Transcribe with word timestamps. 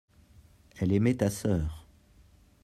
elle 0.79 0.93
aimait 0.93 1.13
ta 1.17 1.29
sœur. 1.29 1.85